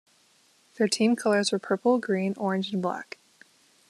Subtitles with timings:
[0.77, 3.19] Their team colours were purple, green, orange and black.